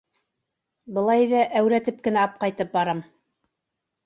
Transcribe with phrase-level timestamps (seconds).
[0.95, 3.05] Былай ҙа әүрәтеп кенә апҡайтып барам.